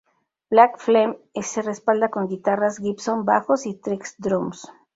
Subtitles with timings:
[0.49, 4.67] Black Flame se respalda con guitarras Gibson bajos y Trick Drums.